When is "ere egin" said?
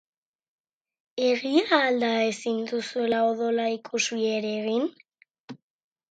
4.39-4.89